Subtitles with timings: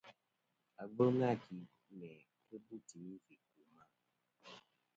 [0.81, 1.55] Agvɨl nâ ki
[1.97, 2.09] mæ
[2.47, 3.83] kɨ bu timi fɨ̀ ku ma.